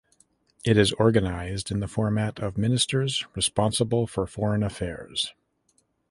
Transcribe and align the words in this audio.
It 0.65 0.77
is 0.79 0.93
organised 0.93 1.69
in 1.69 1.79
the 1.79 1.87
format 1.87 2.39
of 2.39 2.57
ministers 2.57 3.23
responsible 3.35 4.07
for 4.07 4.25
foreign 4.25 4.63
affairs. 4.63 5.35